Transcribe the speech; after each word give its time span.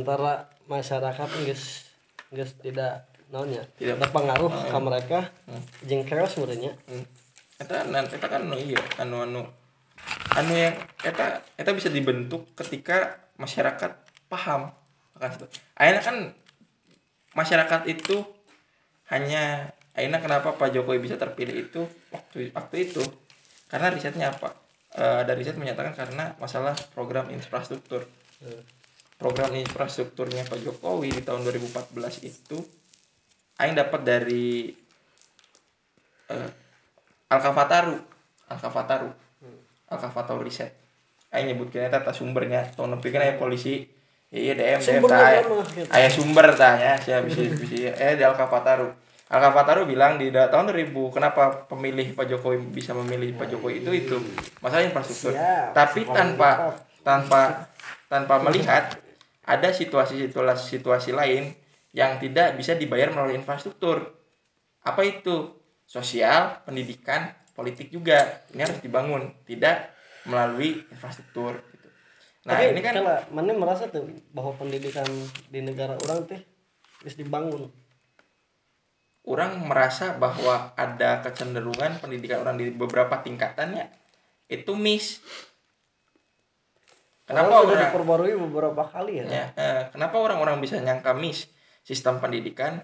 antara 0.00 0.48
masyarakat 0.64 1.28
guys 1.44 1.92
guys 2.32 2.56
tidak 2.64 3.04
naonnya 3.28 3.62
Tidak. 3.76 4.00
berpengaruh 4.00 4.48
ke 4.48 4.78
mereka 4.80 5.18
Hmm. 5.44 5.62
jeung 5.84 6.02
chaos 6.08 6.34
sebenarnya 6.34 6.72
Hmm. 6.88 7.04
Eta 7.60 7.84
nan 7.84 8.08
eta 8.08 8.24
kan 8.24 8.48
anu 8.48 8.56
iya 8.56 8.80
anu 8.96 9.20
anu 9.20 9.44
anu 10.32 10.52
yang 10.56 10.72
eta 11.04 11.44
eta 11.60 11.70
bisa 11.76 11.92
dibentuk 11.92 12.48
ketika 12.56 13.20
masyarakat 13.36 13.92
paham 14.32 14.72
akan 15.12 15.28
situ. 15.36 15.46
Akhirnya 15.76 16.00
kan 16.00 16.16
masyarakat 17.36 17.84
itu 17.84 18.24
hanya 19.12 19.68
akhirnya 19.92 20.24
kenapa 20.24 20.56
Pak 20.56 20.72
Jokowi 20.72 21.04
bisa 21.04 21.20
terpilih 21.20 21.68
itu 21.68 21.84
waktu 22.08 22.48
waktu 22.56 22.88
itu 22.88 23.04
karena 23.68 23.92
risetnya 23.92 24.32
apa? 24.32 24.56
Eh, 24.96 25.22
ada 25.22 25.36
riset 25.36 25.60
menyatakan 25.60 25.92
karena 25.92 26.32
masalah 26.40 26.72
program 26.96 27.28
infrastruktur. 27.28 28.08
Hmm. 28.40 28.64
Program 29.20 29.52
infrastrukturnya 29.52 30.48
Pak 30.48 30.64
Jokowi 30.64 31.12
di 31.12 31.20
tahun 31.20 31.44
2014 31.44 32.24
itu 32.24 32.56
aing 33.60 33.76
dapat 33.76 34.00
dari 34.00 34.72
eh, 36.32 36.50
Alkafataru 37.28 38.00
Alkafataru 38.48 39.12
Alkafataru 39.92 40.40
riset. 40.40 40.72
Aing 41.30 41.52
nyebutkeun 41.52 41.84
eta 41.84 42.00
tah 42.00 42.16
sumbernya. 42.16 42.64
Tong 42.72 42.88
nepikeun 42.90 43.20
aya 43.20 43.36
polisi. 43.36 43.84
Iya 44.32 44.56
DM 44.56 44.78
DM 44.78 44.80
Sumbernya 44.80 45.10
tah 45.10 45.26
aya- 45.26 45.42
mana, 45.44 46.06
gitu. 46.08 46.22
sumber 46.22 46.46
tah 46.54 46.74
ya 46.78 46.94
sia 46.94 47.18
bisa 47.20 47.42
bisa 47.50 47.90
eh 47.98 48.14
di 48.14 48.22
Alkafataru 48.22 48.86
Alkafataru 49.30 49.86
bilang 49.90 50.18
di 50.18 50.30
tahun 50.34 50.70
2000 50.70 50.90
kenapa 51.14 51.66
pemilih 51.70 52.14
Pak 52.18 52.26
Jokowi 52.30 52.56
bisa 52.72 52.94
memilih 52.94 53.36
Pak 53.38 53.46
Jokowi 53.52 53.84
itu 53.84 53.90
itu. 53.94 54.16
Masalah 54.58 54.82
infrastruktur. 54.82 55.34
Tapi 55.76 56.08
tanpa 56.08 56.78
tanpa 57.04 57.68
tanpa 58.10 58.34
melihat 58.42 58.90
ada 59.50 59.74
situasi-situasi 59.74 60.78
situasi 60.78 61.10
lain 61.10 61.50
yang 61.90 62.22
tidak 62.22 62.54
bisa 62.54 62.78
dibayar 62.78 63.10
melalui 63.10 63.34
infrastruktur. 63.34 64.14
Apa 64.86 65.02
itu? 65.02 65.58
Sosial 65.90 66.62
pendidikan 66.62 67.34
politik 67.58 67.90
juga. 67.90 68.46
Ini 68.54 68.62
harus 68.62 68.78
dibangun 68.78 69.34
tidak 69.42 69.90
melalui 70.22 70.86
infrastruktur 70.92 71.58
gitu. 71.72 71.88
nah 72.46 72.60
Tapi 72.60 72.76
ini 72.76 72.80
kan 72.84 72.94
kalau 72.94 73.16
mana 73.32 73.52
merasa 73.56 73.88
tuh 73.88 74.06
bahwa 74.30 74.52
pendidikan 74.54 75.08
di 75.48 75.60
negara 75.64 75.96
orang 75.96 76.28
teh 76.30 76.40
harus 77.02 77.16
dibangun? 77.18 77.72
Orang 79.26 79.66
merasa 79.66 80.16
bahwa 80.16 80.72
ada 80.78 81.20
kecenderungan 81.20 82.00
pendidikan 82.00 82.40
orang 82.40 82.56
di 82.56 82.72
beberapa 82.72 83.20
tingkatannya 83.20 83.88
itu 84.48 84.72
miss 84.78 85.20
kenapa 87.30 87.62
orang 87.62 87.78
diperbarui 87.86 88.34
beberapa 88.34 88.82
kali 88.82 89.22
ya, 89.22 89.26
ya 89.30 89.46
eh, 89.54 89.82
kenapa 89.94 90.18
orang-orang 90.18 90.58
bisa 90.58 90.82
nyangka 90.82 91.14
miss 91.14 91.46
sistem 91.86 92.18
pendidikan? 92.18 92.82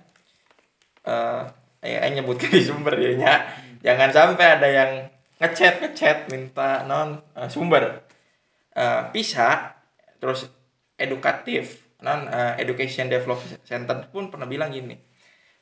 Eh 1.06 1.44
eh, 1.83 2.11
nyebutkan 2.14 2.50
di 2.50 2.62
sumber 2.62 2.94
ya 2.98 3.12
nya. 3.14 3.34
jangan 3.83 4.11
sampai 4.11 4.58
ada 4.58 4.69
yang 4.70 4.91
ngechat 5.42 5.83
ngechat 5.83 6.30
minta 6.30 6.86
non 6.86 7.19
eh, 7.34 7.50
sumber. 7.50 8.06
Eh, 8.72 9.03
PISA 9.11 9.75
terus 10.22 10.47
edukatif. 10.97 11.83
Non 12.00 12.31
eh, 12.31 12.62
education 12.62 13.10
development 13.10 13.60
center 13.66 14.06
pun 14.14 14.31
pernah 14.31 14.47
bilang 14.47 14.70
gini 14.70 15.16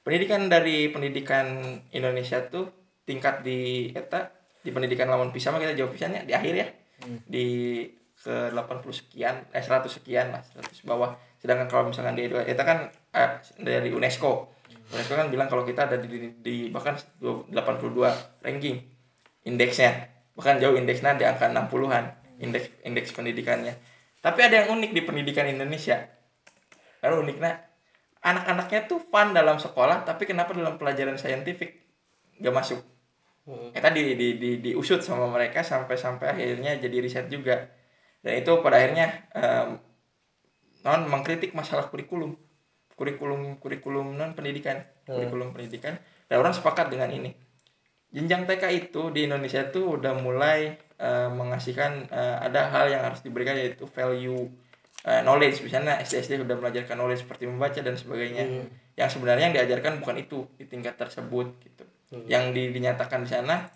pendidikan 0.04 0.46
dari 0.52 0.92
pendidikan 0.92 1.64
Indonesia 1.91 2.44
tuh 2.46 2.69
tingkat 3.08 3.41
di 3.41 3.91
eta 3.96 4.30
di 4.60 4.70
pendidikan 4.70 5.08
lawan 5.08 5.32
PISA 5.32 5.50
mah 5.50 5.60
kita 5.60 5.74
jawab 5.74 5.96
PISA-nya 5.96 6.28
di 6.28 6.32
akhir 6.36 6.54
ya. 6.54 6.66
Di 7.24 7.46
ke 8.25 8.56
80 8.56 8.89
sekian 8.89 9.44
eh 9.53 9.61
100 9.61 9.84
sekian 9.92 10.33
lah 10.33 10.41
100 10.41 10.89
bawah. 10.89 11.12
Sedangkan 11.36 11.69
kalau 11.69 11.92
misalkan 11.92 12.17
di 12.17 12.25
eta 12.25 12.64
kan 12.64 12.89
eh, 13.12 13.31
dari 13.61 13.92
UNESCO. 13.92 14.48
UNESCO 14.97 15.14
kan 15.20 15.28
bilang 15.28 15.53
kalau 15.53 15.69
kita 15.69 15.84
ada 15.84 16.00
di, 16.00 16.08
di, 16.08 16.28
di 16.41 16.56
bahkan 16.72 16.97
82 17.20 17.53
ranking 18.41 18.81
indeksnya. 19.44 20.09
Bahkan 20.32 20.56
jauh 20.56 20.72
indeksnya 20.72 21.21
di 21.21 21.28
angka 21.28 21.53
60-an 21.53 22.04
indeks 22.41 22.72
indeks 22.81 23.12
pendidikannya. 23.12 23.76
Tapi 24.25 24.41
ada 24.41 24.65
yang 24.65 24.81
unik 24.81 24.97
di 24.97 25.03
pendidikan 25.04 25.44
Indonesia. 25.44 26.00
Karena 27.04 27.21
uniknya 27.21 27.53
anak-anaknya 28.25 28.88
tuh 28.88 29.04
fun 29.04 29.37
dalam 29.37 29.60
sekolah 29.60 30.09
tapi 30.09 30.25
kenapa 30.25 30.56
dalam 30.56 30.81
pelajaran 30.81 31.21
saintifik 31.21 31.84
gak 32.41 32.56
masuk? 32.56 32.81
Hmm. 33.44 33.69
kita 33.77 33.93
di, 33.93 34.16
di, 34.16 34.28
di, 34.41 34.50
diusut 34.65 35.04
sama 35.04 35.28
mereka 35.28 35.60
sampai 35.60 36.00
sampai 36.00 36.32
akhirnya 36.32 36.81
jadi 36.81 36.97
riset 36.97 37.28
juga 37.28 37.69
dan 38.24 38.40
itu 38.40 38.52
pada 38.64 38.80
akhirnya 38.80 39.06
em, 39.36 39.76
non 40.80 41.04
mengkritik 41.12 41.52
masalah 41.52 41.92
kurikulum. 41.92 42.32
Kurikulum 42.96 43.60
kurikulum 43.60 44.16
non 44.16 44.32
pendidikan. 44.32 44.80
Hmm. 45.04 45.20
kurikulum 45.20 45.52
pendidikan. 45.52 46.00
Dan 46.24 46.40
orang 46.40 46.56
sepakat 46.56 46.88
dengan 46.88 47.12
ini. 47.12 47.36
Jenjang 48.08 48.48
TK 48.48 48.64
itu 48.88 49.12
di 49.12 49.28
Indonesia 49.28 49.68
tuh 49.68 50.00
udah 50.00 50.16
mulai 50.16 50.72
eh, 50.96 51.28
mengasihkan 51.28 52.08
eh, 52.08 52.36
ada 52.40 52.72
hal 52.72 52.88
yang 52.88 53.02
harus 53.04 53.20
diberikan 53.20 53.58
yaitu 53.60 53.84
value 53.84 54.48
eh, 55.04 55.20
knowledge. 55.20 55.60
Misalnya 55.60 56.00
SD 56.00 56.24
SD 56.24 56.32
sudah 56.48 56.56
belajarkan 56.56 56.96
knowledge 56.96 57.28
seperti 57.28 57.44
membaca 57.44 57.78
dan 57.84 57.94
sebagainya. 57.94 58.48
Hmm. 58.48 58.66
yang 58.94 59.10
sebenarnya 59.10 59.50
yang 59.50 59.56
diajarkan 59.58 59.98
bukan 59.98 60.22
itu 60.22 60.46
di 60.54 60.70
tingkat 60.70 60.94
tersebut 60.94 61.58
gitu. 61.60 61.82
Hmm. 62.14 62.24
yang 62.30 62.54
di- 62.54 62.70
dinyatakan 62.70 63.26
di 63.26 63.30
sana 63.34 63.66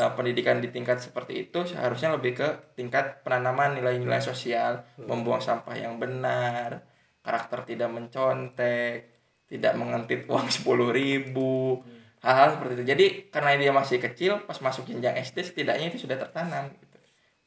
eh, 0.00 0.12
pendidikan 0.16 0.60
di 0.64 0.68
tingkat 0.74 0.98
seperti 1.02 1.48
itu 1.48 1.58
seharusnya 1.66 2.12
lebih 2.16 2.32
ke 2.40 2.48
tingkat 2.78 3.24
penanaman 3.24 3.76
nilai-nilai 3.78 4.20
sosial. 4.20 4.84
Membuang 5.08 5.40
sampah 5.42 5.76
yang 5.76 5.96
benar 6.02 6.84
karakter 7.26 7.66
tidak 7.66 7.90
mencontek 7.90 9.10
tidak 9.46 9.72
mengentit 9.78 10.20
uang 10.32 10.48
sepuluh 10.50 10.90
ribu. 10.90 11.82
Hal-hal 12.24 12.58
seperti 12.58 12.72
itu. 12.82 12.84
Jadi 12.92 13.06
karena 13.30 13.50
dia 13.54 13.72
masih 13.72 13.98
kecil 14.02 14.32
pas 14.48 14.58
masuk 14.58 14.88
jenjang 14.88 15.14
SD 15.20 15.38
setidaknya 15.46 15.86
itu 15.94 15.98
sudah 16.04 16.16
tertanam 16.18 16.72
gitu. 16.74 16.96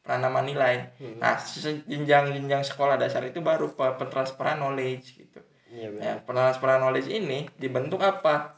Penanaman 0.03 0.47
nilai. 0.47 0.75
Nah 1.19 1.35
se- 1.37 1.83
jenjang-jenjang 1.83 2.63
sekolah 2.63 2.95
dasar 2.95 3.21
itu 3.27 3.43
baru 3.43 3.75
pe- 3.75 3.95
pentransferan 3.99 4.57
knowledge 4.63 5.19
gitu. 5.19 5.39
Iya, 5.69 5.87
benar. 5.93 6.03
Ya, 6.05 6.13
pentransferan 6.23 6.79
knowledge 6.81 7.09
ini 7.11 7.45
dibentuk 7.59 7.99
apa? 8.01 8.57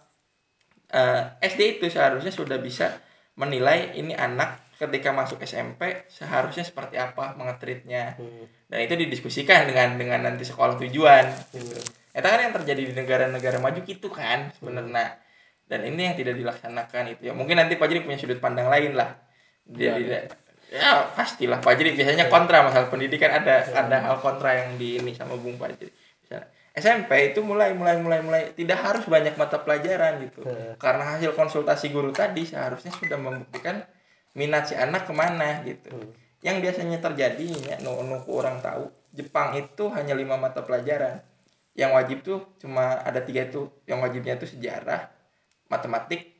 Eh, 0.91 1.23
SD 1.41 1.79
itu 1.79 1.87
seharusnya 1.87 2.29
sudah 2.35 2.59
bisa 2.59 2.99
menilai 3.41 3.97
ini 3.97 4.13
anak 4.13 4.61
ketika 4.77 5.09
masuk 5.09 5.41
SMP 5.41 6.05
seharusnya 6.09 6.61
seperti 6.61 7.01
apa 7.01 7.33
mengetritnya. 7.33 8.13
Hmm. 8.21 8.45
Dan 8.69 8.85
itu 8.85 8.93
didiskusikan 8.97 9.65
dengan 9.65 9.97
dengan 9.97 10.21
nanti 10.29 10.45
sekolah 10.45 10.77
tujuan. 10.77 11.25
Gitu. 11.49 11.77
Itu 12.13 12.27
kan 12.27 12.39
yang 12.41 12.53
terjadi 12.53 12.81
di 12.85 12.93
negara-negara 12.93 13.57
maju 13.57 13.81
gitu 13.81 14.13
kan 14.13 14.53
sebenarnya. 14.53 15.17
Dan 15.65 15.89
ini 15.89 16.13
yang 16.13 16.15
tidak 16.17 16.37
dilaksanakan 16.37 17.17
itu 17.17 17.21
ya. 17.29 17.33
Mungkin 17.33 17.57
nanti 17.57 17.77
Pak 17.81 17.89
Jiri 17.89 18.05
punya 18.05 18.21
sudut 18.21 18.37
pandang 18.37 18.69
lain 18.69 18.93
lah. 18.93 19.17
Dia 19.65 19.97
tidak 19.97 20.37
ya 20.71 21.11
pastilah 21.11 21.59
Pak 21.59 21.73
Jiri 21.75 21.99
biasanya 21.99 22.31
kontra 22.31 22.63
masalah 22.63 22.87
pendidikan 22.87 23.27
ada 23.27 23.59
ada 23.75 23.97
hal 24.07 24.15
kontra 24.23 24.55
yang 24.55 24.79
di 24.79 25.03
ini 25.03 25.11
sama 25.11 25.35
Bung 25.35 25.59
Pak 25.59 25.77
Jiri. 25.77 25.91
SMP 26.71 27.35
itu 27.35 27.43
mulai 27.43 27.75
mulai 27.75 27.99
mulai 27.99 28.23
mulai 28.23 28.43
tidak 28.55 28.79
harus 28.79 29.03
banyak 29.03 29.35
mata 29.35 29.59
pelajaran 29.59 30.23
gitu. 30.23 30.47
Hmm. 30.47 30.79
karena 30.79 31.03
hasil 31.15 31.35
konsultasi 31.35 31.91
guru 31.91 32.15
tadi 32.15 32.47
seharusnya 32.47 32.95
sudah 32.95 33.19
membuktikan 33.19 33.83
minat 34.37 34.71
si 34.71 34.79
anak 34.79 35.03
ke 35.03 35.13
mana 35.13 35.65
gitu. 35.67 35.91
Hmm. 35.91 36.15
yang 36.41 36.57
biasanya 36.63 36.97
terjadi 37.03 37.47
ya 37.69 37.75
nu 37.83 38.01
nu 38.01 38.17
ku 38.23 38.39
orang 38.39 38.63
tahu 38.63 38.89
Jepang 39.11 39.51
itu 39.59 39.91
hanya 39.91 40.15
lima 40.15 40.39
mata 40.39 40.63
pelajaran. 40.63 41.19
Yang 41.75 41.91
wajib 41.91 42.17
tuh 42.23 42.39
cuma 42.63 42.99
ada 43.03 43.19
tiga 43.23 43.43
itu. 43.43 43.67
Yang 43.83 43.99
wajibnya 44.07 44.33
tuh 44.39 44.47
sejarah 44.47 45.11
matematik. 45.67 46.31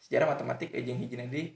Sejarah 0.00 0.32
matematik 0.32 0.72
eh 0.72 0.80
jeung 0.84 0.96
hijina 0.96 1.28
di 1.28 1.52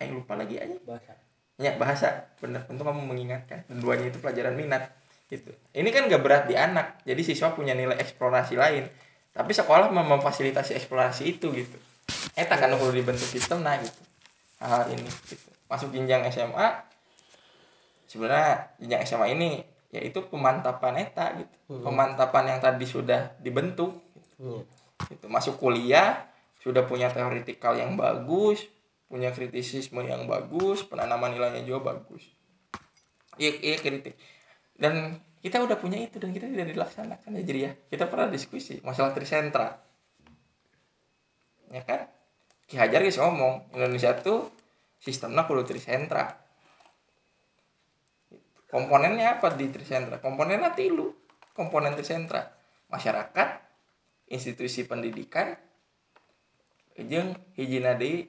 aing 0.00 0.16
lupa 0.16 0.32
lagi 0.36 0.56
aja. 0.56 0.76
Bahasa. 0.80 1.12
Ya 1.60 1.76
bahasa. 1.76 2.08
Bener 2.40 2.64
untung 2.72 2.88
kamu 2.88 3.04
mengingatkan. 3.04 3.68
Dan 3.68 3.84
duanya 3.84 4.08
itu 4.08 4.16
pelajaran 4.16 4.56
minat 4.56 4.88
gitu. 5.32 5.48
Ini 5.72 5.88
kan 5.88 6.04
gak 6.06 6.20
berat 6.20 6.44
di 6.44 6.52
anak. 6.52 7.00
Jadi 7.02 7.24
siswa 7.24 7.56
punya 7.56 7.72
nilai 7.72 7.96
eksplorasi 7.96 8.52
lain. 8.52 8.84
Tapi 9.32 9.48
sekolah 9.50 9.88
mem- 9.88 10.12
memfasilitasi 10.12 10.76
eksplorasi 10.76 11.24
itu 11.26 11.48
gitu. 11.50 11.78
Eta 12.36 12.60
kan 12.60 12.68
perlu 12.76 12.92
dibentuk 12.92 13.24
sistem 13.24 13.64
nah 13.64 13.80
gitu. 13.80 13.96
Hal 14.60 14.92
ini 14.92 15.08
gitu. 15.26 15.48
Masuk 15.66 15.88
jenjang 15.88 16.20
SMA 16.28 16.68
sebenarnya 18.04 18.76
jenjang 18.76 19.02
SMA 19.08 19.26
ini 19.32 19.64
yaitu 19.88 20.24
pemantapan 20.24 21.00
eta 21.00 21.36
gitu. 21.36 21.54
Hmm. 21.68 21.84
pemantapan 21.84 22.44
yang 22.48 22.60
tadi 22.60 22.84
sudah 22.84 23.32
dibentuk 23.40 23.96
Hmm. 24.36 24.60
gitu. 25.08 25.26
Masuk 25.30 25.56
kuliah 25.56 26.28
sudah 26.60 26.84
punya 26.84 27.08
teoritikal 27.08 27.72
yang 27.72 27.96
bagus 27.96 28.68
punya 29.06 29.28
kritisisme 29.28 30.00
yang 30.02 30.24
bagus 30.24 30.82
penanaman 30.82 31.30
nilainya 31.30 31.62
juga 31.62 31.92
bagus. 31.92 32.24
Iya 33.36 33.52
iya 33.62 33.76
kritik 33.78 34.12
dan 34.82 35.22
kita 35.38 35.62
udah 35.62 35.78
punya 35.78 36.02
itu 36.02 36.18
dan 36.18 36.34
kita 36.34 36.50
tidak 36.50 36.74
dilaksanakan. 36.74 37.38
Ya 37.38 37.42
jadi 37.46 37.60
ya 37.62 37.72
kita 37.86 38.10
pernah 38.10 38.26
diskusi 38.26 38.82
masalah 38.82 39.14
trisentra 39.14 39.78
ya 41.70 41.82
kan? 41.86 42.10
Ki 42.66 42.74
Hajar 42.74 43.06
guys 43.06 43.22
ngomong 43.22 43.70
Indonesia 43.78 44.18
tuh 44.18 44.50
sistemnya 44.98 45.46
kudu 45.46 45.62
trisentra 45.62 46.34
komponennya 48.66 49.38
apa 49.38 49.54
di 49.54 49.70
trisentra 49.70 50.18
komponennya 50.18 50.74
tilu. 50.74 51.22
Komponen 51.52 51.92
sentra 52.00 52.48
masyarakat 52.88 53.48
institusi 54.32 54.88
pendidikan 54.88 55.52
jeung 56.96 57.36
hijina 57.60 57.92
deui 57.92 58.24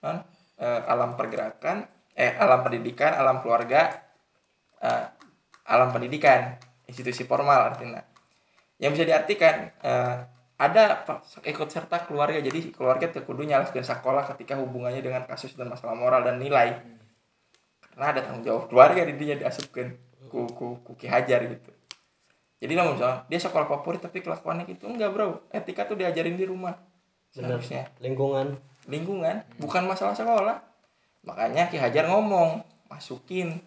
non 0.00 0.24
eh, 0.56 0.80
alam 0.88 1.12
pergerakan 1.12 1.84
eh 2.16 2.32
alam 2.32 2.64
pendidikan 2.64 3.12
alam 3.12 3.44
keluarga 3.44 3.92
eh, 4.80 5.04
alam 5.72 5.88
pendidikan 5.88 6.60
institusi 6.84 7.24
formal 7.24 7.72
artinya. 7.72 8.04
Yang 8.76 9.00
bisa 9.00 9.04
diartikan 9.08 9.72
eh, 9.80 10.16
ada 10.60 11.02
ikut 11.48 11.68
serta 11.72 12.04
keluarga. 12.04 12.38
Jadi 12.38 12.76
keluarga 12.76 13.08
teu 13.08 13.24
kudu 13.24 13.48
nyalaskeun 13.48 13.82
sekolah 13.82 14.28
ketika 14.36 14.60
hubungannya 14.60 15.00
dengan 15.00 15.24
kasus 15.24 15.56
dan 15.56 15.72
masalah 15.72 15.96
moral 15.96 16.20
dan 16.22 16.36
nilai. 16.36 16.76
Karena 17.80 18.06
ada 18.12 18.20
tanggung 18.20 18.44
jawab 18.44 18.68
keluarga 18.68 19.04
di 19.08 19.16
dinya 19.16 19.36
diasupkeun 19.40 19.88
ku, 20.28 20.48
ku, 20.52 20.80
ku 20.84 20.92
Ki 20.94 21.08
Hajar 21.08 21.44
gitu. 21.44 21.72
Jadi 22.62 22.72
namun 22.78 22.94
misalnya 22.94 23.26
dia 23.26 23.40
sekolah 23.42 23.66
favorit 23.66 23.98
tapi 23.98 24.22
kelakuannya 24.22 24.68
gitu 24.70 24.86
enggak 24.86 25.10
bro. 25.10 25.42
Etika 25.50 25.88
tuh 25.88 25.98
diajarin 25.98 26.38
di 26.38 26.46
rumah. 26.46 26.78
Seharusnya. 27.34 27.90
Lingkungan. 27.98 28.54
Lingkungan 28.86 29.42
bukan 29.58 29.82
masalah 29.88 30.14
sekolah. 30.14 30.62
Makanya 31.26 31.66
Ki 31.72 31.78
Hajar 31.80 32.06
ngomong 32.06 32.62
masukin 32.86 33.58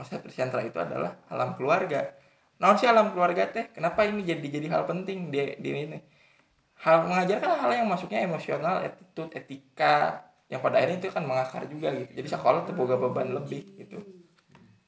konsep 0.00 0.24
sentra 0.32 0.64
itu 0.64 0.80
adalah 0.80 1.20
alam 1.28 1.52
keluarga. 1.60 2.08
Nah 2.56 2.72
sih 2.80 2.88
alam 2.88 3.12
keluarga 3.12 3.44
teh? 3.52 3.68
Kenapa 3.68 4.08
ini 4.08 4.24
jadi 4.24 4.40
jadi 4.40 4.72
hal 4.72 4.88
penting 4.88 5.28
di, 5.28 5.60
di 5.60 5.68
ini? 5.68 6.00
Hal 6.80 7.04
mengajarkan 7.04 7.60
hal 7.60 7.70
yang 7.84 7.84
masuknya 7.84 8.24
emosional 8.24 8.80
attitude 8.80 9.36
etika 9.36 10.24
yang 10.48 10.64
pada 10.64 10.80
akhirnya 10.80 11.04
itu 11.04 11.12
kan 11.12 11.28
mengakar 11.28 11.68
juga 11.68 11.92
gitu. 11.92 12.16
Jadi 12.16 12.28
sekolah 12.32 12.64
tuh 12.64 12.72
boga 12.72 12.96
beban 12.96 13.28
lebih 13.28 13.76
gitu. 13.76 14.00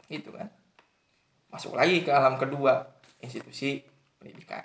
Gitu 0.08 0.32
kan? 0.32 0.48
Masuk 1.52 1.76
lagi 1.76 2.00
ke 2.00 2.08
alam 2.08 2.40
kedua 2.40 2.88
institusi 3.20 3.84
pendidikan. 4.16 4.64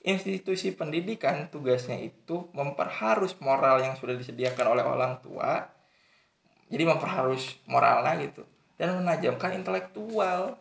Institusi 0.00 0.72
pendidikan 0.72 1.52
tugasnya 1.52 2.00
itu 2.00 2.48
memperharus 2.56 3.36
moral 3.44 3.84
yang 3.84 3.92
sudah 3.92 4.16
disediakan 4.16 4.72
oleh 4.72 4.84
orang 4.88 5.20
tua. 5.20 5.68
Jadi 6.72 6.82
memperharus 6.88 7.60
moralnya 7.68 8.16
gitu 8.24 8.55
dan 8.76 8.96
menajamkan 9.00 9.56
intelektual. 9.56 10.60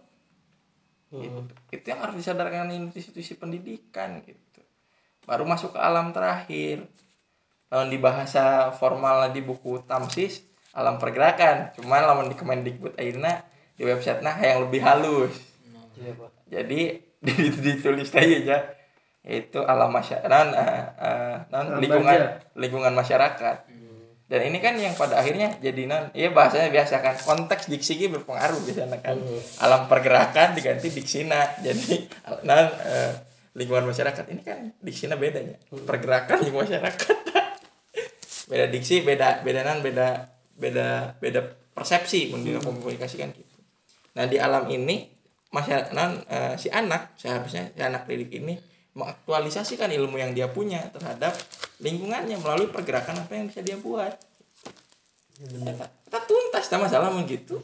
Gitu. 1.15 1.47
itu 1.71 1.85
yang 1.87 2.03
harus 2.03 2.19
disadarkan 2.19 2.75
institusi 2.91 3.39
pendidikan 3.39 4.19
gitu. 4.25 4.59
Baru 5.23 5.47
masuk 5.47 5.77
ke 5.77 5.79
alam 5.79 6.11
terakhir. 6.11 6.83
Lawan 7.71 7.87
di 7.87 7.95
bahasa 7.95 8.75
formal 8.75 9.31
di 9.31 9.39
buku 9.39 9.79
tamsis 9.87 10.43
alam 10.75 10.99
pergerakan. 10.99 11.71
Cuman 11.79 12.03
lawan 12.03 12.27
di 12.27 12.35
Kemendikbud 12.35 12.99
akhirnya 12.99 13.47
di 13.79 13.87
website 13.87 14.19
nah 14.19 14.35
yang 14.35 14.67
lebih 14.67 14.83
halus. 14.83 15.39
Pak. 15.95 16.29
Jadi 16.51 16.99
ditulis 17.63 18.11
aja 18.11 18.37
ya 18.43 18.59
yaitu 19.25 19.57
alam 19.65 19.89
masyarakat 19.89 20.29
non, 20.29 20.47
non, 21.49 21.65
Alam 21.65 21.81
lingkungan 21.81 22.19
lingkungan 22.53 22.93
masyarakat 22.93 23.65
dan 24.25 24.41
ini 24.41 24.57
kan 24.57 24.73
yang 24.73 24.97
pada 24.97 25.21
akhirnya 25.21 25.53
jadi 25.61 25.85
non 25.85 26.09
iya 26.17 26.33
bahasanya 26.33 26.73
biasa 26.73 26.97
kan. 27.05 27.13
Konteks 27.13 27.69
diksi 27.69 28.01
ini 28.01 28.09
berpengaruh 28.09 28.57
biasanya 28.65 28.97
kan. 28.97 29.21
Alam 29.61 29.85
pergerakan 29.85 30.57
diganti 30.57 30.89
diksina. 30.89 31.61
Jadi 31.61 32.09
non 32.41 32.65
eh, 32.89 33.13
lingkungan 33.53 33.85
masyarakat 33.85 34.25
ini 34.33 34.41
kan 34.41 34.73
diksina 34.81 35.13
bedanya. 35.13 35.61
Pergerakan 35.69 36.41
lingkungan 36.41 36.65
masyarakat. 36.73 37.17
Beda 38.49 38.65
diksi 38.69 39.01
beda 39.01 39.41
beda 39.41 39.61
non 39.65 39.81
beda 39.81 40.29
beda 40.57 41.17
beda 41.17 41.41
persepsi 41.73 42.29
menurut 42.29 42.61
komunikasikan 42.61 43.33
gitu. 43.33 43.57
Nah 44.17 44.29
di 44.29 44.37
alam 44.37 44.69
ini 44.69 45.05
masyarakat 45.53 45.93
non 45.93 46.21
eh, 46.29 46.53
si 46.57 46.73
anak 46.73 47.13
seharusnya 47.17 47.73
si 47.73 47.81
anak 47.81 48.09
didik 48.09 48.41
ini 48.41 48.57
mengaktualisasikan 48.95 49.91
ilmu 49.91 50.15
yang 50.17 50.31
dia 50.31 50.47
punya 50.49 50.87
terhadap 50.93 51.35
lingkungannya 51.83 52.37
melalui 52.39 52.71
pergerakan 52.71 53.23
apa 53.23 53.31
yang 53.35 53.47
bisa 53.51 53.59
dia 53.59 53.75
buat. 53.75 54.15
Kita, 55.35 55.85
kita 56.07 56.19
tuntas 56.23 56.65
tak 56.71 56.79
masalah 56.79 57.11
mau 57.11 57.27
gitu. 57.27 57.59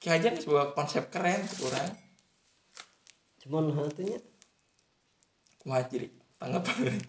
Ki 0.00 0.08
Hajar 0.08 0.32
ini 0.32 0.40
sebuah 0.40 0.72
konsep 0.72 1.12
keren 1.12 1.44
kurang. 1.60 1.92
Cuman 3.44 3.74
hatinya? 3.74 4.16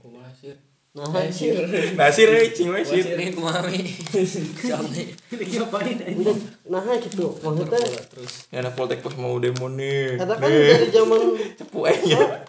Kumaha 0.01 0.31
sih 0.35 0.51
nah 0.91 1.07
sih 1.31 1.55
nasir 1.95 2.27
eh 2.35 2.51
cing 2.51 2.67
we 2.67 2.83
sir 2.83 2.99
sih 2.99 3.31
kumaha 3.31 3.63
mi 3.63 3.79
Sampai. 3.79 5.07
Ini 5.31 5.63
ngapain 5.63 5.95
Udah, 6.19 6.35
nah 6.67 6.83
gitu. 6.99 7.31
Maksudnya 7.39 7.79
terus. 8.11 8.51
Ya 8.51 8.59
anak 8.59 8.75
poltek 8.75 8.99
pos 8.99 9.15
mau 9.15 9.39
demo 9.39 9.71
nih. 9.71 10.19
Kata 10.19 10.35
kan 10.35 10.51
dari 10.51 10.91
zaman 10.91 11.19
cepu 11.55 11.87
aja. 11.87 12.43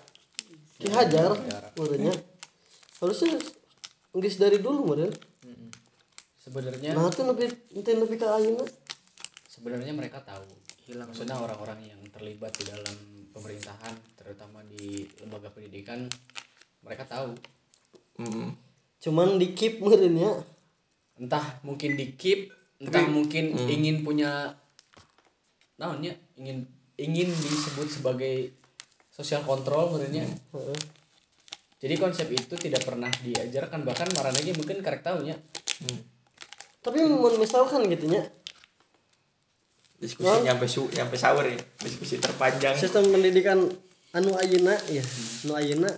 Ki 0.74 0.90
Hajar 0.90 1.38
harusnya 3.02 3.34
nggak 4.14 4.34
dari 4.38 4.58
dulu 4.62 4.94
meren 4.94 5.10
sebenarnya 6.38 6.94
nah 6.94 7.10
itu 7.10 7.22
lebih 7.26 7.48
itu 7.74 7.88
lebih 7.98 8.16
ke 8.22 8.26
ayeuna 8.26 8.66
sebenarnya 9.50 9.90
mereka 9.90 10.22
tahu 10.22 10.46
hilang 10.86 11.10
maksudnya 11.10 11.38
orang-orang 11.38 11.82
yang 11.82 12.00
terlibat 12.14 12.54
di 12.54 12.64
dalam 12.66 12.96
pemerintahan 13.34 13.94
terutama 14.14 14.62
di 14.70 15.06
lembaga 15.22 15.48
pendidikan 15.48 16.04
mereka 16.82 17.06
tahu. 17.06 17.32
Hmm. 18.18 18.52
cuman 19.00 19.40
di 19.40 19.56
keep 19.56 19.80
merenya 19.80 20.30
entah 21.16 21.58
mungkin 21.64 21.96
di 21.96 22.12
keep 22.14 22.52
entah 22.76 23.08
mungkin 23.08 23.56
ingin 23.56 24.04
punya 24.04 24.52
naonnya 25.80 26.12
ingin 26.36 26.68
ingin 27.00 27.32
disebut 27.32 27.88
sebagai 27.88 28.52
sosial 29.08 29.42
kontrol 29.48 29.96
menurutnya 29.96 30.28
Heeh. 30.54 31.01
Jadi 31.82 31.94
konsep 31.98 32.30
itu 32.30 32.54
tidak 32.54 32.86
pernah 32.86 33.10
diajarkan 33.10 33.82
bahkan 33.82 34.06
maranegi 34.14 34.54
mungkin 34.54 34.78
karek 34.80 35.02
tahunya 35.02 35.34
tapi 36.82 36.98
mun 37.02 37.34
misalkan 37.38 37.86
gitu 37.90 38.06
nya 38.06 38.22
diskusi 40.02 40.34
nyampe 40.42 40.66
su 40.66 40.90
nyampe 40.90 41.14
sahur 41.14 41.46
ya. 41.46 41.54
Diskusi 41.78 42.18
terpanjang. 42.18 42.74
Sistem 42.74 43.06
pendidikan 43.06 43.62
anu 44.10 44.34
ayeuna 44.34 44.74
ya 44.90 44.98
anu 45.46 45.52
ayeuna. 45.54 45.90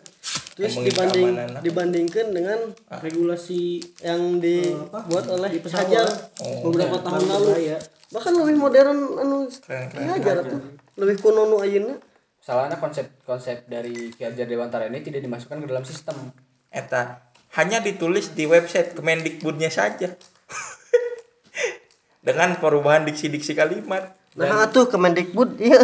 Terus 0.55 0.77
Ngomongin 0.77 0.93
dibanding 0.93 1.29
dibandingkan 1.65 2.27
dengan 2.31 2.59
regulasi 3.01 3.81
yang 4.05 4.39
dibuat 4.45 5.25
oleh 5.27 5.57
Di. 5.57 5.67
Hajar 5.73 6.07
Oh, 6.45 6.69
beberapa 6.69 7.01
tahun 7.01 7.25
lalu. 7.27 7.49
Berbahaya. 7.57 7.79
bahkan 8.13 8.31
lebih 8.37 8.57
modern 8.61 8.99
anu 9.19 9.49
Keren, 9.51 9.89
Ki 9.91 9.97
keren, 9.99 10.07
Hajar 10.15 10.37
keren. 10.45 10.53
tuh. 10.53 10.61
Lebih 11.01 11.17
kuno 11.25 11.49
nu 11.49 11.57
ayeuna 11.65 11.97
salahnya 12.45 12.77
konsep 12.77 13.09
konsep 13.25 13.65
dari 13.65 14.13
Ki 14.13 14.29
Hajar 14.29 14.45
Dewantara 14.45 14.93
ini 14.93 15.01
tidak 15.01 15.25
dimasukkan 15.25 15.65
ke 15.65 15.67
dalam 15.73 15.85
sistem. 15.89 16.29
Eta 16.69 17.33
hanya 17.57 17.81
ditulis 17.81 18.37
di 18.37 18.45
website 18.45 18.93
Kemendikbudnya 18.93 19.73
saja. 19.73 20.13
Dengan 22.27 22.57
perubahan 22.61 23.09
diksi-diksi 23.09 23.57
kalimat. 23.57 24.13
Nah 24.37 24.69
atuh 24.69 24.85
Kemendikbud 24.93 25.57
iya. 25.57 25.81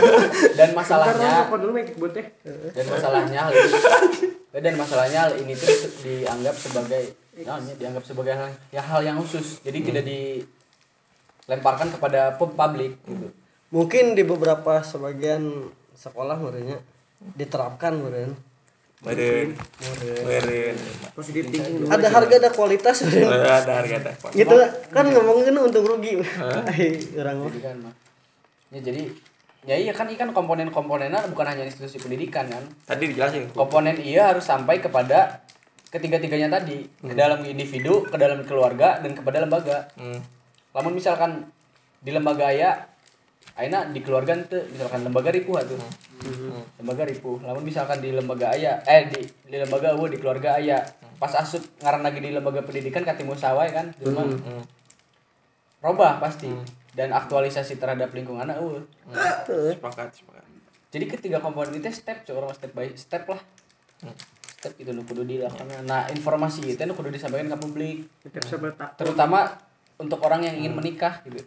Dan 0.58 0.72
masalahnya 0.72 1.44
apa 1.44 1.54
dulu 1.60 1.76
teh? 2.14 2.26
dan 2.46 2.86
masalahnya 2.86 3.50
hal 3.50 3.52
ini 3.52 3.72
dan 4.64 4.74
masalahnya 4.78 5.18
hal 5.28 5.32
ini 5.38 5.52
tuh 5.54 5.76
dianggap 6.06 6.56
sebagai 6.56 7.02
namanya 7.36 7.74
dianggap 7.78 8.04
sebagai 8.06 8.34
hal, 8.34 8.48
ya, 8.70 8.82
hal 8.82 9.00
yang 9.02 9.18
khusus. 9.20 9.60
Jadi 9.60 9.78
tidak 9.82 10.04
dilemparkan 10.08 11.92
kepada 11.92 12.38
pub- 12.38 12.54
publik 12.54 12.96
gitu. 13.04 13.28
Mungkin 13.74 14.16
di 14.16 14.24
beberapa 14.24 14.80
sebagian 14.80 15.68
sekolah 15.98 16.38
merenya 16.38 16.78
diterapkan 17.34 17.98
meren 17.98 18.30
meren 19.02 19.54
meren 20.22 20.76
Positif 21.14 21.50
thinking 21.50 21.82
dulu. 21.82 21.90
ada 21.90 22.06
harga 22.06 22.34
ada 22.38 22.50
kualitas 22.54 23.02
meren 23.06 23.26
ada 23.26 23.72
harga 23.82 23.94
ada 23.98 24.12
gitu 24.30 24.54
kan 24.94 25.04
ngomongin 25.10 25.54
untung 25.58 25.86
rugi. 25.86 26.18
Orang 27.20 27.36
mah. 27.42 27.50
Kan 27.50 27.78
ya 28.70 28.80
jadi 28.82 29.02
ya 29.66 29.74
iya 29.74 29.92
kan 29.94 30.06
ikan 30.06 30.30
komponen-komponennya 30.30 31.30
bukan 31.34 31.46
hanya 31.50 31.66
institusi 31.66 31.98
pendidikan 31.98 32.46
kan? 32.46 32.62
Tadi 32.86 33.10
dijelasin. 33.10 33.50
Komponen 33.54 33.98
iya 33.98 34.30
harus 34.30 34.46
sampai 34.46 34.78
kepada 34.78 35.42
ketiga-tiganya 35.90 36.58
tadi. 36.58 36.86
Ke 37.02 37.14
dalam 37.14 37.42
individu 37.42 38.06
ke 38.06 38.14
dalam 38.18 38.46
keluarga 38.46 39.02
dan 39.02 39.14
kepada 39.18 39.42
lembaga. 39.42 39.90
Hmm. 39.98 40.22
namun 40.78 40.94
misalkan 40.94 41.50
di 41.98 42.14
lembaga 42.14 42.54
aya 42.54 42.86
aina 43.58 43.90
di 43.90 43.98
keluarga 44.00 44.38
itu 44.38 44.54
misalkan 44.70 45.02
lembaga 45.02 45.34
ripuh 45.34 45.58
tuh 45.66 45.82
lembaga 46.78 47.02
ripuh. 47.02 47.42
Namun 47.42 47.66
misalkan 47.66 47.98
di 47.98 48.14
lembaga 48.14 48.54
aya 48.54 48.78
eh 48.86 49.10
di, 49.10 49.18
di 49.26 49.56
lembaga 49.58 49.92
eueuh 49.92 50.06
di 50.06 50.18
keluarga 50.18 50.56
aya 50.56 50.78
pas 51.18 51.34
asup 51.34 51.58
ngaran 51.82 52.06
lagi 52.06 52.22
di 52.22 52.30
lembaga 52.30 52.62
pendidikan 52.62 53.02
katimu 53.02 53.34
sawai 53.34 53.66
kan 53.70 53.90
cuma 53.98 54.22
Hmm. 54.22 54.62
robah 55.78 56.18
pasti. 56.18 56.50
Dan 56.94 57.14
aktualisasi 57.14 57.78
terhadap 57.78 58.10
lingkungan 58.10 58.46
eueuh. 58.58 58.82
Sepakat 59.74 60.10
sepakat. 60.10 60.42
Jadi 60.88 61.04
ketiga 61.06 61.38
komponen 61.38 61.74
itu 61.74 61.86
step 61.90 62.22
coba 62.24 62.48
orang 62.48 62.54
step 62.54 62.72
by 62.72 62.90
step 62.94 63.22
lah. 63.26 63.38
Step 64.58 64.74
itu 64.74 64.90
nu 64.90 65.02
kudu 65.02 65.22
dilakukan. 65.22 65.86
Nah 65.86 66.10
informasi 66.10 66.66
itu 66.66 66.82
nu 66.82 66.94
kudu 66.94 67.10
disampaikan 67.10 67.54
ke 67.54 67.58
publik. 67.58 67.96
Terutama 68.94 69.54
untuk 69.98 70.18
orang 70.22 70.42
yang 70.42 70.54
ingin 70.58 70.74
menikah 70.74 71.22
gitu 71.22 71.42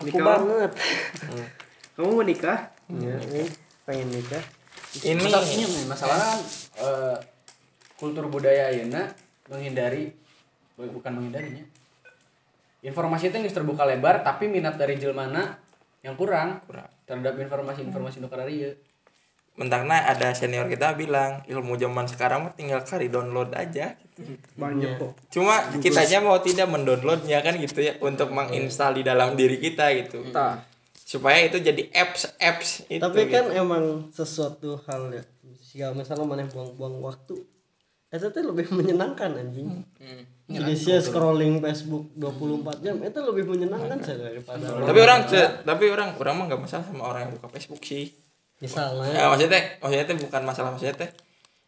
aku 0.00 0.08
Nikah. 0.08 0.24
banget 0.26 0.72
Kamu 1.94 2.16
mau 2.16 2.24
nikah? 2.24 2.58
Ya, 2.88 3.12
ini 3.20 3.44
pengen 3.84 4.08
nikah. 4.08 4.40
ini 5.04 5.20
Masalahnya 5.20 5.66
masalah 5.84 6.32
eh, 6.80 7.16
kultur 7.94 8.24
budaya 8.26 8.72
ayeuna 8.72 9.04
menghindari 9.46 10.08
bu- 10.74 10.88
bukan 10.90 11.12
menghindarinya. 11.12 11.60
Informasi 12.80 13.28
itu 13.28 13.36
yang 13.36 13.44
terbuka 13.46 13.84
lebar 13.84 14.24
tapi 14.24 14.48
minat 14.48 14.80
dari 14.80 14.96
jelmana 14.96 15.60
yang 16.00 16.16
kurang 16.16 16.64
Kurang. 16.64 16.88
terhadap 17.04 17.36
informasi-informasi 17.36 18.24
nu 18.24 18.32
kararieu. 18.32 18.72
Mentangnya 19.58 20.06
ada 20.06 20.32
senior 20.32 20.70
kita 20.70 20.94
bilang 20.94 21.42
ilmu 21.44 21.76
zaman 21.76 22.06
sekarang 22.06 22.46
mah 22.46 22.54
tinggal 22.54 22.80
kari 22.86 23.10
download 23.10 23.50
aja. 23.52 23.98
Banyak 24.56 25.00
kok. 25.00 25.12
Cuma 25.32 25.60
kitanya 25.80 26.20
mau 26.22 26.38
tidak 26.40 26.68
mendownloadnya 26.70 27.40
kan 27.40 27.56
gitu 27.58 27.80
ya 27.82 27.96
untuk 28.00 28.30
menginstal 28.30 28.94
di 28.94 29.02
dalam 29.02 29.34
diri 29.34 29.58
kita 29.58 29.90
gitu. 29.96 30.30
Tah. 30.30 30.66
supaya 31.10 31.42
itu 31.42 31.58
jadi 31.58 31.90
apps 31.90 32.38
apps 32.38 32.86
itu 32.86 33.02
Tapi 33.02 33.26
gitu. 33.26 33.34
kan 33.34 33.50
emang 33.50 34.14
sesuatu 34.14 34.78
hal 34.86 35.10
ya. 35.10 35.24
Jika 35.70 35.90
misalnya 35.90 36.22
mana 36.22 36.46
buang-buang 36.46 37.02
waktu, 37.02 37.34
itu 38.14 38.26
tuh 38.30 38.42
lebih 38.46 38.70
menyenangkan 38.70 39.34
anjing. 39.34 39.82
Jadi 40.50 40.74
sih 40.74 40.98
scrolling 40.98 41.62
Facebook 41.62 42.10
24 42.18 42.82
jam 42.82 42.98
itu 42.98 43.18
lebih 43.22 43.44
menyenangkan 43.46 44.02
sih 44.02 44.18
daripada 44.18 44.66
tapi 44.82 44.98
orang 44.98 45.20
tapi 45.62 45.84
orang 45.86 46.18
orang 46.18 46.34
mah 46.34 46.44
nggak 46.50 46.62
masalah 46.66 46.84
sama 46.90 47.06
orang 47.06 47.20
yang 47.30 47.32
buka 47.38 47.48
Facebook 47.54 47.82
sih 47.86 48.10
misalnya 48.60 49.08
ya, 49.10 49.26
maksudnya 49.26 49.50
teh 49.50 49.64
maksudnya 49.78 50.06
teh 50.06 50.16
bukan 50.18 50.42
masalah 50.44 50.70
maksudnya 50.70 50.96
teh 50.96 51.10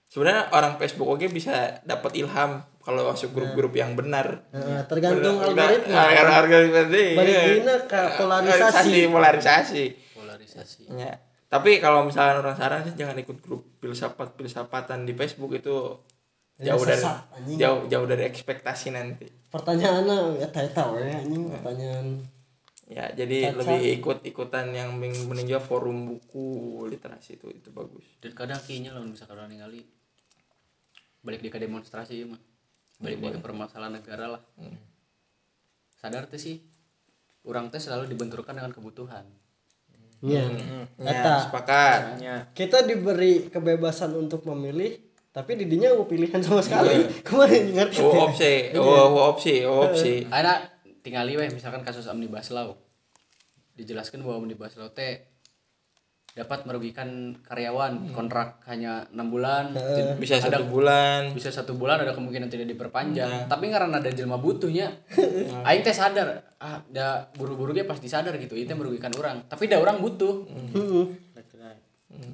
sebenarnya 0.06 0.52
orang 0.52 0.76
Facebook 0.76 1.08
oke 1.08 1.24
bisa 1.26 1.80
dapat 1.82 2.12
ilham 2.14 2.60
kalau 2.78 3.08
masuk 3.08 3.32
grup-grup 3.32 3.72
yang 3.72 3.94
benar 3.94 4.42
eh, 4.50 4.82
tergantung 4.84 5.38
algoritma. 5.38 6.02
udah- 6.02 6.36
algoritma 6.36 6.82
deh. 6.90 7.08
Balik 7.14 7.34
Iya. 7.62 7.74
ke 7.86 8.00
polarisasi. 8.18 9.06
polarisasi 9.06 9.84
Polarisasi. 10.12 10.82
Ya. 10.92 11.14
Tapi 11.46 11.78
kalau 11.78 12.02
misalnya 12.02 12.40
orang 12.40 12.56
saran 12.56 12.82
sih 12.82 12.92
jangan 12.92 13.14
ikut 13.14 13.38
grup 13.38 13.62
filsafat 13.78 14.34
filsafatan 14.34 15.04
di 15.04 15.12
Facebook 15.12 15.52
itu 15.52 15.94
jauh 16.58 16.82
dari 16.82 17.04
jauh 17.54 17.86
jauh 17.86 18.04
dari 18.04 18.26
ekspektasi 18.26 18.90
nanti. 18.90 19.30
Pertanyaannya 19.48 20.40
ya 20.40 20.48
tahu 20.50 20.98
ya 20.98 21.22
anjing 21.22 21.48
pertanyaan. 21.48 22.06
Ya, 22.92 23.08
jadi 23.16 23.48
Caca. 23.48 23.58
lebih 23.64 23.80
ikut-ikutan 24.00 24.68
yang 24.76 24.92
men- 24.92 25.24
meninjau 25.24 25.64
forum 25.64 26.12
buku 26.12 26.84
literasi 26.92 27.40
itu 27.40 27.48
itu 27.48 27.72
bagus. 27.72 28.04
Dan 28.20 28.36
kadang 28.36 28.60
kayaknya 28.60 28.92
lamun 28.92 29.16
misalkan 29.16 29.40
orang 29.40 29.48
ningali 29.48 29.88
balik 31.24 31.40
dia 31.40 31.48
ke 31.48 31.60
demonstrasi 31.62 32.20
ya 32.20 32.26
mah. 32.28 32.40
Balik 33.00 33.18
dia 33.18 33.30
ke 33.32 33.40
permasalahan 33.40 33.96
negara 33.96 34.36
lah. 34.36 34.42
Sadar 35.96 36.28
tuh 36.28 36.36
sih 36.36 36.60
orang 37.48 37.72
teh 37.72 37.80
selalu 37.80 38.12
dibenturkan 38.12 38.52
dengan 38.52 38.76
kebutuhan. 38.76 39.24
Iya. 40.22 40.46
Ya, 41.02 41.10
Eta 41.10 41.50
sepakat. 41.50 42.00
kita 42.54 42.86
diberi 42.86 43.50
kebebasan 43.50 44.14
untuk 44.14 44.46
memilih 44.46 45.00
tapi 45.32 45.56
didinya 45.56 45.96
mau 45.96 46.04
pilihan 46.04 46.44
sama 46.44 46.60
sekali. 46.60 47.08
Kemarin 47.26 47.72
ngerti. 47.72 48.04
Oh, 48.04 48.28
opsi, 48.28 48.54
oh, 48.76 48.84
oh, 48.84 49.32
opsi, 49.32 49.54
oh, 49.64 49.88
opsi. 49.88 50.28
Aina 50.28 50.60
tinggal 51.02 51.26
weh 51.26 51.50
misalkan 51.50 51.82
kasus 51.82 52.06
omnibus 52.06 52.54
law. 52.54 52.78
Dijelaskan 53.74 54.22
bahwa 54.22 54.46
omnibus 54.46 54.78
law 54.78 54.88
teh 54.94 55.28
dapat 56.32 56.64
merugikan 56.64 57.36
karyawan. 57.44 58.14
Kontrak 58.16 58.64
hanya 58.64 59.04
enam 59.12 59.28
bulan 59.28 59.76
Bisa 60.16 60.40
ada 60.40 60.56
satu 60.56 60.64
bulan. 60.64 61.20
bisa 61.36 61.52
satu 61.52 61.76
bulan 61.76 62.00
ada 62.00 62.16
kemungkinan 62.16 62.48
tidak 62.48 62.72
diperpanjang. 62.72 63.50
Tapi 63.50 63.68
karena 63.68 64.00
ada 64.00 64.08
jelma 64.08 64.40
butuhnya 64.40 64.88
aing 65.68 65.84
teh 65.84 65.92
sadar 65.92 66.40
ah 66.62 66.78
da 66.88 67.28
buru-buru 67.36 67.76
ge 67.76 67.84
pasti 67.84 68.08
sadar 68.08 68.38
gitu. 68.40 68.56
Itu 68.56 68.72
merugikan 68.72 69.12
orang. 69.18 69.44
Tapi 69.50 69.68
da 69.68 69.76
orang 69.82 70.00
butuh. 70.00 70.48
Heeh. 70.48 71.06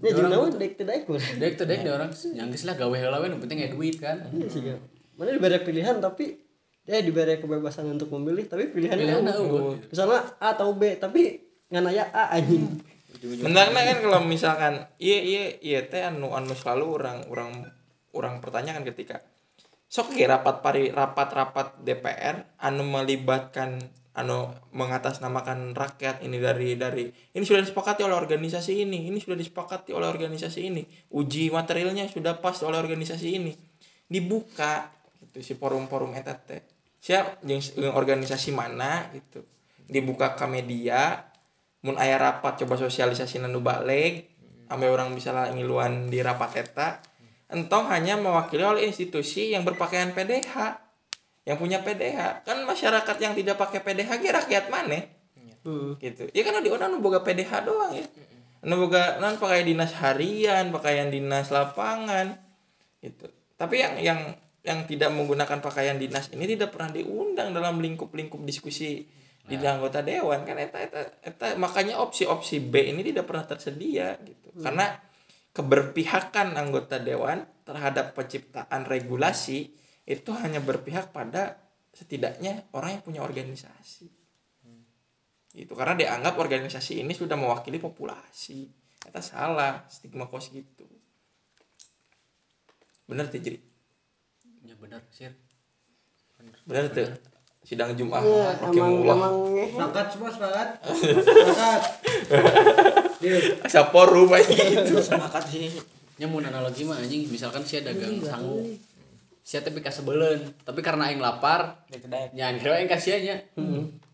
Ya 0.02 0.10
jeung 0.14 0.30
naon 0.30 0.50
dek 0.54 0.78
teh 0.78 0.86
daek 0.86 1.06
mah. 1.10 1.18
dek 1.18 1.58
da 1.58 1.90
orang. 1.94 2.10
Nyanggeus 2.12 2.66
lah 2.66 2.74
gawe 2.78 2.94
heula 2.94 3.18
we 3.18 3.26
nu 3.30 3.38
penting 3.42 3.62
aya 3.66 3.70
duit 3.72 3.98
kan. 3.98 4.20
Iya 4.30 4.46
sih 4.46 4.62
ya. 4.62 4.76
Mana 5.18 5.34
diberi 5.34 5.58
pilihan 5.66 5.98
tapi 5.98 6.47
ya 6.88 7.04
diberi 7.04 7.36
kebebasan 7.36 7.84
untuk 7.92 8.08
memilih 8.16 8.48
tapi 8.48 8.72
pilihannya 8.72 9.04
Pilihannya 9.04 9.32
eueuh. 9.36 9.44
eueuh. 9.44 9.74
Misalnya 9.92 10.24
A 10.40 10.56
atau 10.56 10.72
B 10.72 10.96
tapi 10.96 11.36
ngan 11.68 11.84
aya 11.92 12.08
A 12.08 12.32
anjing. 12.32 12.64
Mentangnya 13.44 13.92
kan 13.92 13.98
kalau 14.00 14.20
misalkan 14.24 14.74
iya 14.96 15.20
iya 15.20 15.42
iya 15.60 15.80
teh 15.84 16.00
anu 16.00 16.32
anu 16.32 16.56
selalu 16.56 16.84
orang 16.88 17.18
orang 17.28 17.68
orang 18.16 18.40
pertanyakan 18.40 18.88
ketika 18.88 19.20
sok 19.88 20.16
ge 20.16 20.24
rapat 20.24 20.64
pari 20.64 20.88
rapat 20.88 21.28
rapat 21.36 21.76
DPR 21.84 22.56
anu 22.64 22.88
melibatkan 22.88 23.80
anu 24.16 24.50
mengatasnamakan 24.72 25.76
rakyat 25.76 26.24
ini 26.24 26.40
dari 26.40 26.74
dari 26.74 27.04
ini 27.08 27.44
sudah 27.44 27.62
disepakati 27.62 28.02
oleh 28.02 28.16
organisasi 28.16 28.82
ini 28.88 29.12
ini 29.12 29.18
sudah 29.20 29.38
disepakati 29.38 29.92
oleh 29.92 30.08
organisasi 30.08 30.60
ini 30.72 30.82
uji 31.12 31.54
materialnya 31.54 32.08
sudah 32.10 32.40
pas 32.42 32.58
oleh 32.64 32.80
organisasi 32.80 33.28
ini 33.38 33.52
dibuka 34.08 34.90
gitu 35.22 35.44
si 35.44 35.52
forum-forum 35.54 36.16
eta 36.16 36.34
teh 36.34 36.77
siap 36.98 37.42
jeung 37.46 37.62
organisasi 37.94 38.50
mana 38.50 39.10
gitu. 39.14 39.46
Dibuka 39.88 40.36
ke 40.36 40.44
media 40.44 41.30
mun 41.82 41.94
aya 41.96 42.18
rapat 42.18 42.60
coba 42.64 42.74
sosialisasi 42.74 43.38
nu 43.40 43.62
balik 43.62 44.28
ame 44.68 44.90
orang 44.90 45.14
bisa 45.16 45.32
lah 45.32 45.48
ngiluan 45.50 46.12
di 46.12 46.20
rapat 46.20 46.66
eta. 46.66 47.00
Entong 47.48 47.88
hanya 47.88 48.20
mewakili 48.20 48.60
oleh 48.60 48.84
institusi 48.84 49.56
yang 49.56 49.64
berpakaian 49.64 50.12
PDH 50.12 50.84
yang 51.48 51.56
punya 51.56 51.80
PDH 51.80 52.44
kan 52.44 52.60
masyarakat 52.68 53.16
yang 53.24 53.32
tidak 53.32 53.56
pakai 53.56 53.80
PDH 53.80 54.10
ge 54.20 54.28
rakyat 54.36 54.64
mana? 54.68 55.00
Heeh. 55.64 55.96
gitu. 55.96 56.28
Ya 56.36 56.44
kan 56.44 56.60
di 56.60 56.68
orang 56.68 57.00
boga 57.00 57.24
PDH 57.24 57.64
doang 57.64 57.96
ya. 57.96 58.04
Anu 58.60 58.84
boga 58.84 59.16
non 59.16 59.40
pakai 59.40 59.64
dinas 59.64 59.96
harian 59.96 60.68
pakaian 60.68 61.08
dinas 61.08 61.48
lapangan 61.48 62.36
gitu. 63.00 63.32
Tapi 63.56 63.80
yang 63.80 63.94
yang 63.96 64.20
yang 64.68 64.84
tidak 64.84 65.08
menggunakan 65.16 65.64
pakaian 65.64 65.96
dinas 65.96 66.28
ini 66.36 66.44
tidak 66.44 66.76
pernah 66.76 66.92
diundang 66.92 67.56
dalam 67.56 67.80
lingkup-lingkup 67.80 68.44
diskusi 68.44 69.08
di 69.48 69.56
anggota 69.64 70.04
dewan 70.04 70.44
kan? 70.44 70.60
Eta 70.60 70.78
eta 70.84 71.00
eta. 71.24 71.46
Makanya 71.56 71.96
opsi-opsi 72.04 72.60
B 72.60 72.92
ini 72.92 73.00
tidak 73.00 73.24
pernah 73.24 73.48
tersedia 73.48 74.20
gitu. 74.20 74.52
Karena 74.60 74.92
keberpihakan 75.56 76.52
anggota 76.60 77.00
dewan 77.00 77.48
terhadap 77.64 78.12
penciptaan 78.12 78.84
regulasi 78.84 79.72
itu 80.04 80.30
hanya 80.36 80.60
berpihak 80.60 81.16
pada 81.16 81.56
setidaknya 81.96 82.68
orang 82.76 83.00
yang 83.00 83.02
punya 83.02 83.20
organisasi. 83.24 84.12
Itu 85.56 85.72
karena 85.72 85.96
dianggap 85.96 86.36
organisasi 86.36 87.00
ini 87.00 87.16
sudah 87.16 87.34
mewakili 87.34 87.80
populasi. 87.80 88.68
Itu 89.08 89.20
salah 89.24 89.88
stigma 89.88 90.28
kos 90.28 90.52
gitu. 90.52 90.84
Bener 93.08 93.32
tuh 93.32 93.40
jadi 93.40 93.56
ya 94.66 94.74
benar 94.78 95.00
sih 95.10 95.28
bener 96.66 96.86
tuh 96.94 97.08
sidang 97.68 97.92
jumat. 97.92 98.24
Ya, 98.24 98.56
pakai 98.56 98.80
emang 98.80 98.94
mulah 99.04 99.16
sepakat 99.68 100.06
semua 100.08 100.30
sepakat? 100.32 100.68
Sepakat. 101.28 101.80
Asa 103.60 103.92
forum 103.92 104.32
aja 104.32 104.48
gitu 104.48 104.96
sepakat 104.96 105.44
sih 105.52 105.68
nyamun 106.16 106.48
analogi 106.48 106.88
mah 106.88 106.96
anjing. 106.96 107.28
Misalkan 107.28 107.60
sia 107.68 107.84
dagang 107.84 108.24
sangu 108.24 108.64
sia 109.48 109.64
tapi 109.64 109.80
kasebelen 109.80 110.44
tapi 110.60 110.84
karena 110.84 111.08
aing 111.08 111.24
lapar 111.24 111.88
nya 112.36 112.52
kira 112.56 112.80
aing 112.80 112.88
kasihannya. 112.88 113.36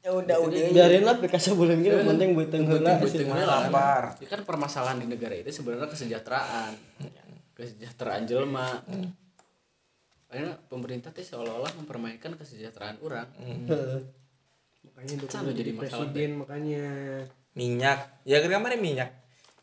Ya 0.04 0.10
udah 0.12 0.36
udah. 0.36 0.68
biarin 0.74 1.02
lah 1.06 1.16
PKS 1.16 1.56
bulan 1.56 1.80
gitu 1.80 1.96
penting 1.96 2.34
Penting 2.34 2.62
heula. 2.66 3.46
lapar. 3.46 4.18
Itu 4.18 4.30
kan 4.30 4.42
permasalahan 4.42 4.98
di 4.98 5.06
negara 5.06 5.34
itu 5.34 5.50
sebenarnya 5.54 5.86
kesejahteraan. 5.86 6.74
Kesejahteraan 7.54 8.26
jelma. 8.26 8.82
Karena 10.34 10.58
pemerintah 10.66 11.14
teh 11.14 11.22
seolah-olah 11.22 11.78
mempermainkan 11.78 12.34
kesejahteraan 12.34 12.98
orang. 13.06 13.30
Heeh. 13.38 14.02
makanya 14.84 15.14
Sama 15.30 15.48
dukung 15.48 15.54
jadi 15.54 15.60
jadi 15.62 15.72
masalah, 15.72 15.90
presiden 16.10 16.30
makanya. 16.42 16.86
Minyak. 17.54 17.98
Ya 18.26 18.42
kemarin 18.42 18.80
minyak. 18.82 19.10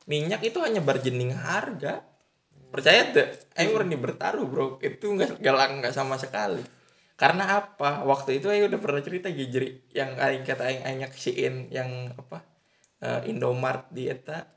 Minyak 0.08 0.42
itu 0.48 0.58
hanya 0.64 0.80
berjening 0.80 1.36
harga. 1.36 2.08
Percaya 2.72 3.12
tuh 3.12 3.28
ayo 3.60 3.76
orang 3.76 3.92
bertaruh 4.00 4.48
bro. 4.48 4.80
Itu 4.80 5.12
nggak 5.12 5.44
galang 5.44 5.84
nggak 5.84 5.92
sama 5.92 6.16
sekali. 6.16 6.64
Karena 7.20 7.60
apa? 7.60 8.08
Waktu 8.08 8.40
itu 8.40 8.48
ayo 8.48 8.72
udah 8.72 8.80
pernah 8.80 9.04
cerita 9.04 9.28
gijri 9.28 9.92
yang 9.92 10.16
aing 10.16 10.48
kata 10.48 10.72
aing 10.72 10.82
aing 10.88 11.00
nyaksiin 11.04 11.56
yang 11.70 12.16
apa? 12.16 12.48
Eh, 13.04 13.30
Indomart 13.30 13.92
di 13.92 14.08
eta. 14.08 14.48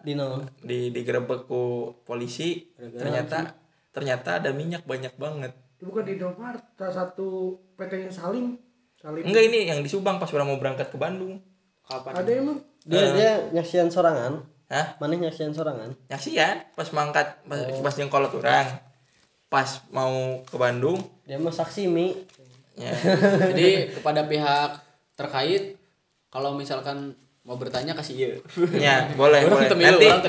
Di 0.00 0.16
naon 0.16 0.48
di 0.60 0.90
digerebek 0.90 1.46
ku 1.46 1.92
polisi. 2.02 2.72
Ternyata 2.76 3.59
ternyata 3.90 4.38
ada 4.42 4.50
minyak 4.54 4.86
banyak 4.86 5.14
banget. 5.18 5.52
Itu 5.78 5.90
bukan 5.90 6.06
di 6.06 6.18
Indomaret 6.18 6.62
salah 6.78 6.94
satu 6.94 7.58
PT 7.74 8.06
nya 8.06 8.12
Salim 8.12 8.58
Salim 9.00 9.24
enggak 9.24 9.44
ini 9.48 9.64
yang 9.64 9.80
di 9.80 9.88
Subang 9.88 10.20
pas 10.20 10.28
orang 10.36 10.52
mau 10.52 10.60
berangkat 10.60 10.92
ke 10.92 10.98
Bandung. 11.00 11.40
Ada 11.88 12.30
emang 12.30 12.60
dia 12.84 13.10
dia 13.16 13.32
nyaksian 13.56 13.88
sorangan. 13.88 14.44
Hah? 14.70 14.94
mana 15.02 15.18
nyaksian 15.18 15.50
sorangan? 15.50 15.98
Nyaksian 16.06 16.70
pas 16.78 16.86
mangkat 16.94 17.42
pas, 17.42 17.58
pas 17.80 17.94
nyengkolot 17.96 18.30
orang. 18.38 18.68
Pas 19.50 19.82
mau 19.90 20.44
ke 20.46 20.54
Bandung. 20.54 21.00
Dia 21.26 21.40
mah 21.42 21.50
saksi 21.50 21.90
mi. 21.90 22.14
Ya. 22.78 22.94
Jadi 23.50 23.98
kepada 23.98 24.28
pihak 24.30 24.78
terkait 25.18 25.80
kalau 26.30 26.54
misalkan 26.54 27.18
mau 27.42 27.56
bertanya 27.58 27.96
kasih 27.96 28.14
iya. 28.14 28.28
Ya, 28.76 28.96
boleh, 29.16 29.48
boleh. 29.48 29.66
temilu, 29.66 29.96
Nanti 29.96 30.06
nanti 30.06 30.28